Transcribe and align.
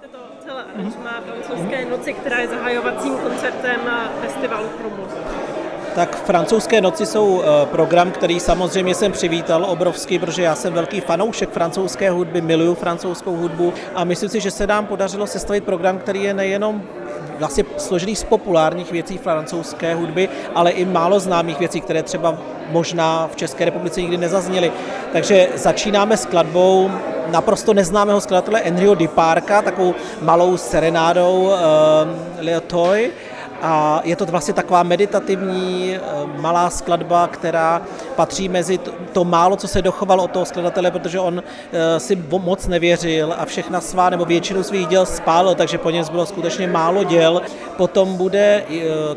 to 0.00 0.18
celé 0.46 0.64
aranžma 0.64 1.20
francouzské 1.20 1.84
noci, 1.84 2.12
která 2.12 2.38
je 2.38 2.48
zahajovacím 2.48 3.18
koncertem 3.18 3.80
festivalu 4.20 4.68
Chromu? 4.68 5.06
Tak 5.94 6.24
francouzské 6.24 6.80
noci 6.80 7.06
jsou 7.06 7.42
eh, 7.42 7.66
program, 7.66 8.10
který 8.10 8.40
samozřejmě 8.40 8.94
jsem 8.94 9.12
přivítal 9.12 9.64
obrovský, 9.64 10.18
protože 10.18 10.42
já 10.42 10.54
jsem 10.54 10.72
velký 10.72 11.00
fanoušek 11.00 11.50
francouzské 11.50 12.10
hudby, 12.10 12.40
miluju 12.40 12.74
francouzskou 12.74 13.36
hudbu 13.36 13.72
a 13.94 14.04
myslím 14.04 14.28
si, 14.28 14.40
že 14.40 14.50
se 14.50 14.66
nám 14.66 14.86
podařilo 14.86 15.26
sestavit 15.26 15.64
program, 15.64 15.98
který 15.98 16.22
je 16.22 16.34
nejenom 16.34 16.82
vlastně 17.38 17.64
složený 17.76 18.16
z 18.16 18.24
populárních 18.24 18.92
věcí 18.92 19.18
francouzské 19.18 19.94
hudby, 19.94 20.28
ale 20.54 20.70
i 20.70 20.84
málo 20.84 21.20
známých 21.20 21.58
věcí, 21.58 21.80
které 21.80 22.02
třeba 22.02 22.38
možná 22.70 23.28
v 23.32 23.36
České 23.36 23.64
republice 23.64 24.00
nikdy 24.00 24.16
nezazněly. 24.16 24.72
Takže 25.12 25.48
začínáme 25.54 26.16
skladbou 26.16 26.90
naprosto 27.30 27.74
neznámého 27.74 28.20
skladatele 28.20 28.60
Enrio 28.60 28.94
Di 28.94 29.08
Parka, 29.08 29.62
takovou 29.62 29.94
malou 30.22 30.56
serenádou 30.56 31.42
uh, 31.42 31.52
Le 32.38 32.60
Toy, 32.60 33.10
a 33.62 34.00
je 34.04 34.16
to 34.16 34.26
vlastně 34.26 34.54
taková 34.54 34.82
meditativní 34.82 35.98
malá 36.36 36.70
skladba, 36.70 37.26
která 37.26 37.82
patří 38.16 38.48
mezi 38.48 38.80
to 39.12 39.24
málo, 39.24 39.56
co 39.56 39.68
se 39.68 39.82
dochovalo 39.82 40.24
od 40.24 40.30
toho 40.30 40.44
skladatele, 40.44 40.90
protože 40.90 41.20
on 41.20 41.42
si 41.98 42.24
moc 42.30 42.66
nevěřil 42.66 43.34
a 43.38 43.44
všechna 43.44 43.80
svá 43.80 44.10
nebo 44.10 44.24
většinu 44.24 44.62
svých 44.62 44.86
děl 44.86 45.06
spálil, 45.06 45.54
takže 45.54 45.78
po 45.78 45.90
něm 45.90 46.04
bylo 46.10 46.26
skutečně 46.26 46.66
málo 46.66 47.04
děl. 47.04 47.42
Potom 47.76 48.16
bude 48.16 48.64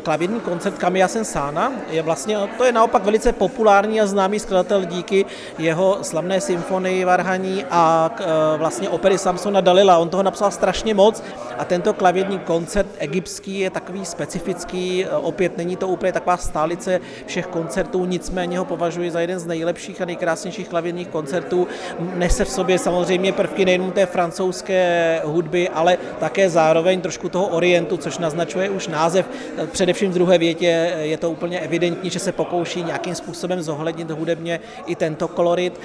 klavírní 0.02 0.40
koncert 0.40 0.78
Kamia 0.78 1.08
Sensana, 1.08 1.72
je 1.90 2.02
vlastně, 2.02 2.38
to 2.58 2.64
je 2.64 2.72
naopak 2.72 3.04
velice 3.04 3.32
populární 3.32 4.00
a 4.00 4.06
známý 4.06 4.38
skladatel 4.38 4.84
díky 4.84 5.24
jeho 5.58 5.98
slavné 6.02 6.40
symfonii 6.40 7.04
Varhaní 7.04 7.64
a 7.70 8.10
vlastně 8.56 8.88
opery 8.88 9.18
Samsona 9.18 9.60
Dalila. 9.60 9.98
On 9.98 10.08
toho 10.08 10.22
napsal 10.22 10.50
strašně 10.50 10.94
moc 10.94 11.22
a 11.58 11.64
tento 11.64 11.92
klavírní 11.92 12.38
koncert 12.38 12.86
egyptský 12.98 13.58
je 13.58 13.70
takový 13.70 14.04
specifický, 14.38 15.06
opět 15.22 15.56
není 15.56 15.76
to 15.76 15.88
úplně 15.88 16.12
taková 16.12 16.36
stálice 16.36 17.00
všech 17.26 17.46
koncertů, 17.46 18.04
nicméně 18.04 18.58
ho 18.58 18.64
považuji 18.64 19.10
za 19.10 19.20
jeden 19.20 19.38
z 19.38 19.46
nejlepších 19.46 20.00
a 20.00 20.04
nejkrásnějších 20.04 20.68
klavírních 20.68 21.08
koncertů. 21.08 21.68
Nese 22.14 22.44
v 22.44 22.48
sobě 22.48 22.78
samozřejmě 22.78 23.32
prvky 23.32 23.64
nejenom 23.64 23.92
té 23.92 24.06
francouzské 24.06 25.20
hudby, 25.24 25.68
ale 25.68 25.98
také 26.20 26.50
zároveň 26.50 27.00
trošku 27.00 27.28
toho 27.28 27.46
orientu, 27.46 27.96
což 27.96 28.18
naznačuje 28.18 28.70
už 28.70 28.88
název. 28.88 29.26
Především 29.72 30.10
v 30.10 30.14
druhé 30.14 30.38
větě 30.38 30.92
je 31.02 31.16
to 31.16 31.30
úplně 31.30 31.60
evidentní, 31.60 32.10
že 32.10 32.18
se 32.18 32.32
pokouší 32.32 32.82
nějakým 32.82 33.14
způsobem 33.14 33.62
zohlednit 33.62 34.10
hudebně 34.10 34.60
i 34.86 34.96
tento 34.96 35.28
kolorit. 35.28 35.80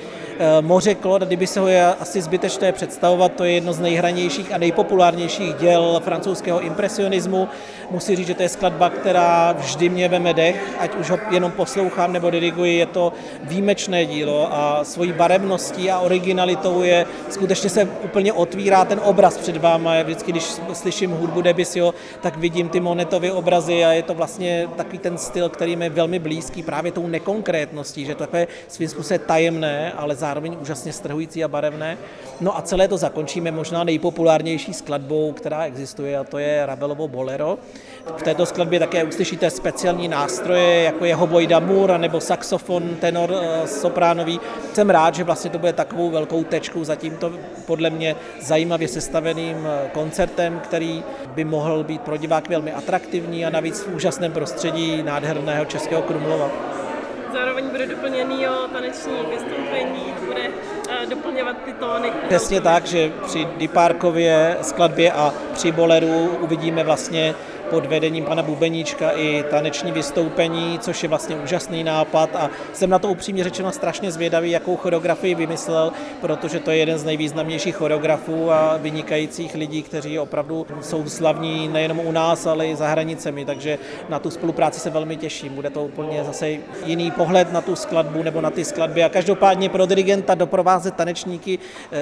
Moře 0.62 0.96
Claude, 0.96 1.26
kdyby 1.26 1.48
se 1.48 1.60
ho 1.60 1.68
je 1.68 1.86
asi 1.86 2.22
zbytečné 2.22 2.72
představovat, 2.72 3.32
to 3.32 3.44
je 3.44 3.52
jedno 3.52 3.74
z 3.74 3.80
nejhranějších 3.80 4.54
a 4.54 4.58
nejpopulárnějších 4.58 5.54
děl 5.56 6.02
francouzského 6.04 6.60
impresionismu. 6.60 7.48
Musím 7.92 8.16
říct, 8.16 8.28
že 8.28 8.34
to 8.42 8.46
je 8.46 8.50
skladba, 8.50 8.90
která 8.90 9.52
vždy 9.52 9.90
mě 9.90 10.08
veme 10.10 10.34
dech, 10.34 10.76
ať 10.80 10.96
už 10.96 11.10
ho 11.10 11.20
jenom 11.32 11.52
poslouchám 11.52 12.14
nebo 12.14 12.30
diriguji, 12.30 12.78
je 12.78 12.86
to 12.86 13.14
výjimečné 13.44 14.06
dílo 14.06 14.50
a 14.52 14.84
svojí 14.84 15.14
barevností 15.14 15.92
a 15.92 16.00
originalitou 16.00 16.82
je, 16.82 17.06
skutečně 17.30 17.70
se 17.70 17.86
úplně 17.86 18.34
otvírá 18.34 18.86
ten 18.86 19.02
obraz 19.04 19.38
před 19.38 19.58
váma. 19.58 19.96
Já 19.96 20.04
vždycky, 20.04 20.32
když 20.32 20.44
slyším 20.74 21.12
hudbu 21.12 21.42
Debussyho, 21.42 21.94
tak 22.22 22.38
vidím 22.38 22.70
ty 22.70 22.80
Monetovy 22.80 23.32
obrazy 23.32 23.86
a 23.86 23.92
je 23.92 24.04
to 24.04 24.14
vlastně 24.14 24.68
takový 24.76 24.98
ten 24.98 25.18
styl, 25.18 25.50
který 25.50 25.76
mi 25.76 25.86
je 25.86 25.90
velmi 25.90 26.20
blízký 26.20 26.64
právě 26.64 26.92
tou 26.92 27.08
nekonkrétností, 27.08 28.06
že 28.06 28.16
to 28.16 28.38
je 28.38 28.48
svým 28.68 28.90
způsobem 28.90 29.22
tajemné, 29.26 29.94
ale 29.98 30.16
zároveň 30.16 30.58
úžasně 30.62 30.94
strhující 30.94 31.44
a 31.44 31.48
barevné. 31.48 31.98
No 32.42 32.58
a 32.58 32.62
celé 32.62 32.88
to 32.88 32.98
zakončíme 32.98 33.52
možná 33.52 33.84
nejpopulárnější 33.84 34.74
skladbou, 34.74 35.32
která 35.32 35.66
existuje 35.66 36.18
a 36.18 36.24
to 36.24 36.38
je 36.38 36.66
Ravelovo 36.66 37.08
Bolero. 37.08 37.58
V 38.18 38.24
této 38.32 38.46
skladbě 38.46 38.80
také 38.80 39.04
uslyšíte 39.04 39.50
speciální 39.50 40.08
nástroje, 40.08 40.84
jako 40.84 41.06
je 41.06 41.16
hoboj 41.16 41.48
damur 41.48 41.98
nebo 41.98 42.22
saxofon, 42.22 42.96
tenor 42.96 43.36
sopránový. 43.66 44.40
Jsem 44.74 44.90
rád, 44.90 45.16
že 45.16 45.24
vlastně 45.24 45.50
to 45.50 45.60
bude 45.60 45.74
takovou 45.74 46.10
velkou 46.10 46.44
tečkou 46.44 46.84
za 46.84 46.96
tímto 46.96 47.32
podle 47.66 47.90
mě 47.90 48.16
zajímavě 48.42 48.88
sestaveným 48.88 49.68
koncertem, 49.94 50.60
který 50.64 51.04
by 51.36 51.44
mohl 51.44 51.84
být 51.84 52.02
pro 52.02 52.18
diváky 52.18 52.50
velmi 52.50 52.74
atraktivní 52.74 53.46
a 53.46 53.50
navíc 53.50 53.82
v 53.82 53.96
úžasném 53.96 54.32
prostředí 54.32 55.04
nádherného 55.04 55.66
českého 55.66 56.02
Krumlova. 56.02 56.50
Zároveň 57.34 57.70
bude 57.70 57.86
doplněný 57.86 58.48
o 58.48 58.68
taneční 58.74 59.14
vystoupení, 59.30 60.14
bude 60.26 60.42
doplňovat 61.10 61.56
ty 61.66 61.74
tóny. 61.74 62.12
Přesně 62.28 62.62
tak, 62.62 62.86
že 62.86 63.12
při 63.26 63.48
Dipárkově 63.58 64.58
skladbě 64.62 65.12
a 65.12 65.34
při 65.54 65.72
Boleru 65.72 66.38
uvidíme 66.42 66.84
vlastně 66.84 67.36
pod 67.72 67.86
vedením 67.86 68.26
pana 68.26 68.44
Bubeníčka 68.44 69.12
i 69.12 69.44
taneční 69.50 69.92
vystoupení, 69.92 70.80
což 70.80 71.04
je 71.04 71.10
vlastně 71.10 71.36
úžasný 71.36 71.84
nápad. 71.84 72.36
A 72.36 72.50
jsem 72.74 72.90
na 72.90 73.00
to 73.00 73.08
upřímně 73.08 73.44
řečeno 73.44 73.72
strašně 73.72 74.12
zvědavý, 74.12 74.52
jakou 74.52 74.76
choreografii 74.76 75.36
vymyslel, 75.36 75.92
protože 76.22 76.60
to 76.60 76.72
je 76.72 76.78
jeden 76.78 76.98
z 76.98 77.04
nejvýznamnějších 77.04 77.76
choreografů 77.76 78.52
a 78.52 78.78
vynikajících 78.78 79.56
lidí, 79.56 79.84
kteří 79.84 80.20
opravdu 80.20 80.68
jsou 80.82 81.10
slavní 81.10 81.68
nejenom 81.68 82.00
u 82.00 82.12
nás, 82.12 82.48
ale 82.48 82.68
i 82.68 82.76
za 82.76 82.88
hranicemi, 82.88 83.46
takže 83.46 83.78
na 84.10 84.20
tu 84.20 84.30
spolupráci 84.30 84.80
se 84.80 84.90
velmi 84.90 85.16
těším. 85.16 85.54
Bude 85.54 85.70
to 85.70 85.84
úplně 85.84 86.24
zase 86.24 86.50
jiný 86.86 87.12
pohled 87.12 87.54
na 87.54 87.62
tu 87.62 87.76
skladbu 87.76 88.24
nebo 88.24 88.42
na 88.42 88.50
ty 88.50 88.66
skladby. 88.66 89.04
A 89.04 89.10
každopádně 89.10 89.70
pro 89.70 89.86
dirigenta 89.86 90.36
doprovázet 90.36 90.96
tanečníky 90.96 91.60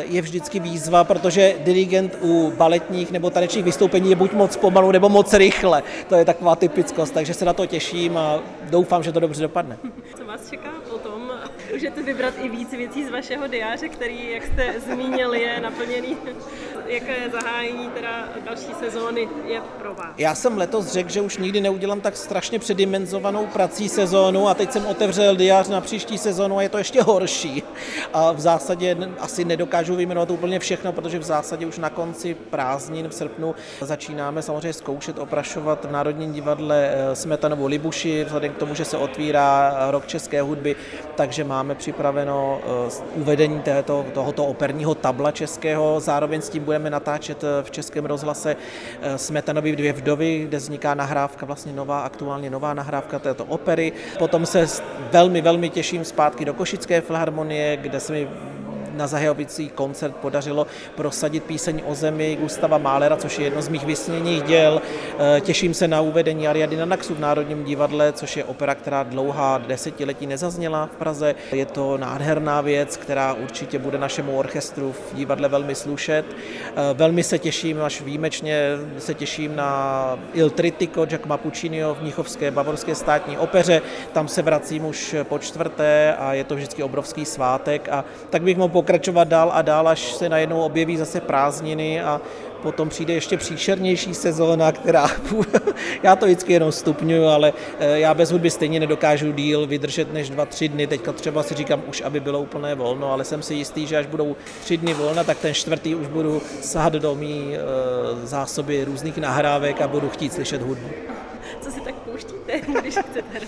je 0.10 0.22
vždycky 0.22 0.60
výzva, 0.60 1.04
protože 1.04 1.56
dirigent 1.60 2.18
u 2.22 2.54
baletních 2.58 3.12
nebo 3.12 3.30
tanečních 3.30 3.66
vystoupení 3.66 4.10
je 4.10 4.16
buď 4.16 4.34
moc 4.34 4.58
pomalu 4.58 4.92
nebo 4.92 5.10
moc 5.10 5.34
rychle 5.34 5.59
rychle. 5.60 5.84
To 6.10 6.16
je 6.16 6.26
taková 6.26 6.56
typickost, 6.56 7.14
takže 7.14 7.34
se 7.34 7.46
na 7.46 7.54
to 7.54 7.66
těším 7.66 8.18
a 8.18 8.40
doufám, 8.70 9.04
že 9.04 9.12
to 9.12 9.20
dobře 9.20 9.42
dopadne. 9.42 9.78
Co 10.18 10.26
vás 10.26 10.50
čeká? 10.50 10.70
Můžete 11.80 12.04
vybrat 12.04 12.34
i 12.42 12.50
víc 12.50 12.72
věcí 12.72 13.06
z 13.06 13.10
vašeho 13.10 13.48
diáře, 13.48 13.90
který, 13.90 14.32
jak 14.32 14.46
jste 14.46 14.74
zmínil, 14.80 15.34
je 15.34 15.62
naplněný. 15.62 16.18
Jaké 16.88 17.30
zahájení 17.32 17.90
teda 17.90 18.30
další 18.46 18.74
sezóny 18.80 19.30
je 19.46 19.62
pro 19.82 19.94
vás? 19.94 20.08
Já 20.18 20.36
jsem 20.36 20.58
letos 20.58 20.86
řekl, 20.86 21.10
že 21.10 21.22
už 21.22 21.38
nikdy 21.38 21.62
neudělám 21.62 22.02
tak 22.02 22.18
strašně 22.18 22.60
předimenzovanou 22.60 23.48
prací 23.48 23.90
sezónu 23.90 24.48
a 24.48 24.54
teď 24.54 24.72
jsem 24.72 24.86
otevřel 24.86 25.36
diář 25.36 25.70
na 25.70 25.82
příští 25.82 26.18
sezónu 26.18 26.58
a 26.58 26.62
je 26.62 26.70
to 26.70 26.78
ještě 26.78 27.02
horší. 27.02 27.64
A 28.14 28.32
v 28.32 28.40
zásadě 28.40 28.98
asi 29.20 29.46
nedokážu 29.46 29.96
vyjmenovat 29.96 30.32
úplně 30.32 30.60
všechno, 30.60 30.94
protože 30.94 31.20
v 31.20 31.24
zásadě 31.24 31.66
už 31.66 31.78
na 31.78 31.90
konci 31.90 32.34
prázdnin 32.34 33.10
v 33.10 33.14
srpnu 33.14 33.56
začínáme 33.82 34.42
samozřejmě 34.42 34.74
zkoušet 34.74 35.20
oprašovat 35.20 35.86
v 35.86 35.92
Národním 35.92 36.34
divadle 36.34 36.92
Smetanovu 37.14 37.68
Libuši, 37.68 38.24
vzhledem 38.24 38.54
k 38.54 38.58
tomu, 38.58 38.76
že 38.76 38.86
se 38.86 38.98
otvírá 38.98 39.78
rok 39.92 40.08
české 40.08 40.42
hudby, 40.42 40.76
takže 41.16 41.44
máme 41.44 41.69
připraveno 41.76 42.60
uvedení 43.16 43.60
této, 43.60 44.06
tohoto 44.14 44.46
operního 44.46 44.96
tabla 44.96 45.32
českého, 45.32 46.00
zároveň 46.00 46.42
s 46.42 46.50
tím 46.50 46.64
budeme 46.64 46.90
natáčet 46.90 47.44
v 47.62 47.72
Českém 47.72 48.06
rozhlase 48.06 48.56
Smetanovi 49.16 49.76
dvě 49.76 49.94
vdovy, 49.94 50.46
kde 50.48 50.58
vzniká 50.58 50.94
nahrávka, 50.94 51.46
vlastně 51.46 51.74
nová, 51.74 52.02
aktuálně 52.02 52.50
nová 52.50 52.74
nahrávka 52.74 53.20
této 53.20 53.46
opery. 53.46 53.92
Potom 54.20 54.46
se 54.46 54.68
velmi, 55.12 55.42
velmi 55.42 55.70
těším 55.70 56.06
zpátky 56.06 56.46
do 56.46 56.54
Košické 56.54 57.02
filharmonie, 57.02 57.78
kde 57.78 58.00
se 58.00 58.14
mi 58.14 58.28
na 59.00 59.08
zahajovací 59.08 59.70
koncert 59.70 60.16
podařilo 60.16 60.68
prosadit 60.96 61.44
píseň 61.44 61.82
o 61.86 61.96
zemi 61.96 62.38
Gustava 62.42 62.78
Málera, 62.78 63.18
což 63.18 63.40
je 63.40 63.46
jedno 63.46 63.62
z 63.62 63.68
mých 63.68 63.86
vysněných 63.86 64.44
děl. 64.44 64.82
Těším 65.42 65.74
se 65.74 65.88
na 65.88 66.02
uvedení 66.02 66.48
Ariady 66.48 66.76
na 66.78 66.86
Naxu 66.86 67.16
v 67.16 67.20
Národním 67.20 67.64
divadle, 67.64 68.14
což 68.14 68.38
je 68.38 68.44
opera, 68.44 68.76
která 68.76 69.04
dlouhá 69.04 69.58
desetiletí 69.58 70.28
nezazněla 70.28 70.90
v 70.94 70.96
Praze. 70.96 71.36
Je 71.52 71.66
to 71.66 71.98
nádherná 71.98 72.62
věc, 72.62 72.98
která 72.98 73.34
určitě 73.34 73.80
bude 73.80 73.98
našemu 73.98 74.38
orchestru 74.38 74.92
v 74.92 75.16
divadle 75.16 75.50
velmi 75.50 75.76
slušet. 75.76 76.26
Velmi 76.94 77.24
se 77.24 77.40
těším, 77.40 77.82
až 77.82 78.02
výjimečně 78.02 78.64
se 78.98 79.14
těším 79.14 79.56
na 79.56 80.20
Il 80.34 80.50
Trittico 80.50 81.06
Giacomo 81.06 81.38
Puccinio 81.38 81.96
v 81.96 82.02
Mnichovské 82.02 82.52
bavorské 82.52 82.96
státní 82.96 83.38
opeře. 83.38 83.82
Tam 84.14 84.28
se 84.28 84.42
vracím 84.42 84.86
už 84.86 85.16
po 85.24 85.40
čtvrté 85.40 86.16
a 86.20 86.34
je 86.34 86.44
to 86.44 86.56
vždycky 86.56 86.84
obrovský 86.84 87.26
svátek 87.26 87.90
a 87.92 88.06
tak 88.30 88.42
bych 88.42 88.58
mohl 88.58 88.74
pokračovat 88.74 88.89
dál 89.24 89.52
a 89.54 89.62
dál, 89.62 89.88
až 89.88 90.14
se 90.14 90.30
najednou 90.30 90.62
objeví 90.62 90.98
zase 90.98 91.22
prázdniny 91.22 92.02
a 92.02 92.22
potom 92.62 92.90
přijde 92.90 93.14
ještě 93.14 93.38
příšernější 93.38 94.14
sezóna, 94.14 94.72
která, 94.72 95.08
já 96.04 96.16
to 96.16 96.26
vždycky 96.26 96.54
jenom 96.54 96.72
stupňuju, 96.72 97.26
ale 97.26 97.54
já 97.80 98.14
bez 98.14 98.32
hudby 98.32 98.50
stejně 98.50 98.80
nedokážu 98.80 99.32
díl 99.32 99.68
vydržet 99.68 100.14
než 100.14 100.30
dva, 100.30 100.46
tři 100.46 100.68
dny. 100.70 100.88
Teďka 100.88 101.14
třeba 101.14 101.44
si 101.44 101.54
říkám 101.54 101.82
už, 101.88 102.02
aby 102.02 102.20
bylo 102.20 102.42
úplné 102.42 102.76
volno, 102.76 103.12
ale 103.12 103.24
jsem 103.24 103.42
si 103.42 103.54
jistý, 103.54 103.88
že 103.88 103.98
až 103.98 104.06
budou 104.06 104.36
tři 104.62 104.78
dny 104.78 104.94
volna, 104.94 105.24
tak 105.24 105.38
ten 105.38 105.54
čtvrtý 105.54 105.96
už 105.96 106.08
budu 106.08 106.42
sahat 106.62 106.94
do 106.94 107.16
mý 107.16 107.56
zásoby 108.24 108.84
různých 108.84 109.18
nahrávek 109.18 109.82
a 109.82 109.88
budu 109.88 110.10
chtít 110.10 110.34
slyšet 110.34 110.62
hudbu. 110.62 110.90
Co 111.62 111.72
si 111.72 111.82
tak 111.82 111.96
pouštíte, 111.96 112.62
když 112.82 112.98
chcete 112.98 113.40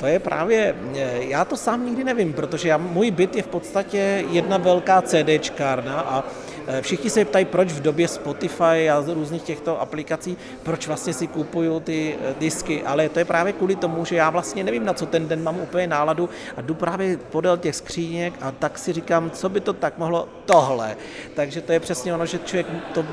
To 0.00 0.06
je 0.06 0.18
právě, 0.18 0.74
já 1.18 1.44
to 1.44 1.56
sám 1.56 1.86
nikdy 1.86 2.04
nevím, 2.04 2.32
protože 2.32 2.68
já, 2.68 2.76
můj 2.76 3.10
byt 3.10 3.36
je 3.36 3.42
v 3.42 3.46
podstatě 3.48 4.24
jedna 4.30 4.56
velká 4.56 5.02
CDčkárna 5.02 6.00
a 6.00 6.24
Eh, 6.70 6.82
všichni 6.82 7.10
se 7.10 7.24
ptají, 7.24 7.44
proč 7.44 7.72
v 7.72 7.80
době 7.80 8.08
Spotify 8.08 8.90
a 8.90 9.04
různých 9.14 9.42
těchto 9.42 9.80
aplikací, 9.80 10.36
proč 10.62 10.86
vlastně 10.86 11.12
si 11.12 11.26
kupuju 11.26 11.80
ty 11.80 12.16
eh, 12.20 12.34
disky, 12.38 12.82
ale 12.82 13.08
to 13.08 13.18
je 13.18 13.24
právě 13.24 13.52
kvůli 13.52 13.76
tomu, 13.76 14.04
že 14.04 14.16
já 14.16 14.30
vlastně 14.30 14.64
nevím, 14.64 14.84
na 14.84 14.92
co 14.92 15.06
ten 15.06 15.28
den 15.28 15.42
mám 15.42 15.60
úplně 15.60 15.86
náladu 15.86 16.28
a 16.56 16.60
jdu 16.60 16.74
právě 16.74 17.16
podél 17.16 17.56
těch 17.56 17.76
skříněk 17.76 18.34
a 18.40 18.50
tak 18.50 18.78
si 18.78 18.92
říkám, 18.92 19.30
co 19.30 19.48
by 19.48 19.60
to 19.60 19.72
tak 19.72 19.98
mohlo 19.98 20.28
tohle. 20.46 20.96
Takže 21.34 21.60
to 21.60 21.72
je 21.72 21.80
přesně 21.80 22.14
ono, 22.14 22.26
že 22.26 22.38
člověk 22.38 22.66
to 22.94 23.04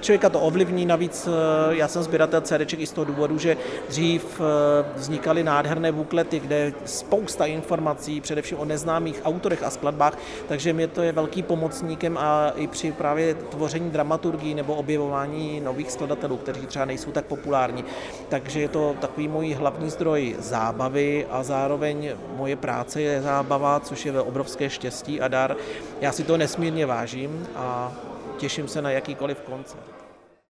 člověka 0.00 0.28
to 0.28 0.40
ovlivní, 0.40 0.86
navíc 0.86 1.28
eh, 1.28 1.76
já 1.76 1.88
jsem 1.88 2.02
sběratel 2.02 2.40
CDček 2.40 2.80
i 2.80 2.86
z 2.86 2.92
toho 2.92 3.04
důvodu, 3.04 3.38
že 3.38 3.56
dřív 3.88 4.40
eh, 4.40 4.84
vznikaly 4.96 5.44
nádherné 5.44 5.92
buklety, 5.92 6.40
kde 6.40 6.72
spousta 6.84 7.46
informací, 7.46 8.20
především 8.20 8.58
o 8.58 8.64
neznámých 8.64 9.20
autorech 9.24 9.62
a 9.62 9.70
skladbách, 9.70 10.18
takže 10.48 10.72
mě 10.72 10.88
to 10.88 11.02
je 11.02 11.12
velký 11.12 11.42
pomocníkem 11.42 12.18
a 12.18 12.52
i 12.56 12.66
při 12.66 12.92
právě 12.92 13.34
tvoření 13.34 13.90
dramaturgii 13.90 14.54
nebo 14.54 14.74
objevování 14.74 15.60
nových 15.60 15.90
skladatelů, 15.90 16.36
kteří 16.36 16.66
třeba 16.66 16.84
nejsou 16.84 17.12
tak 17.12 17.24
populární. 17.24 17.84
Takže 18.28 18.60
je 18.60 18.68
to 18.68 18.94
takový 19.00 19.28
můj 19.28 19.52
hlavní 19.52 19.90
zdroj 19.90 20.36
zábavy 20.38 21.26
a 21.30 21.42
zároveň 21.42 22.10
moje 22.36 22.56
práce 22.56 23.02
je 23.02 23.22
zábava, 23.22 23.80
což 23.80 24.06
je 24.06 24.20
obrovské 24.20 24.70
štěstí 24.70 25.20
a 25.20 25.28
dar. 25.28 25.56
Já 26.00 26.12
si 26.12 26.24
to 26.24 26.36
nesmírně 26.36 26.86
vážím 26.86 27.46
a 27.56 27.92
těším 28.38 28.68
se 28.68 28.82
na 28.82 28.90
jakýkoliv 28.90 29.40
koncert. 29.40 30.07